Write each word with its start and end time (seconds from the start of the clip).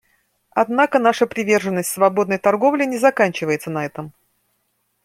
Однако 0.49 0.97
наша 0.97 1.27
приверженность 1.27 1.91
свободной 1.91 2.39
торговле 2.39 2.87
не 2.87 2.97
заканчивается 2.97 3.69
на 3.69 3.85
этом. 3.85 4.13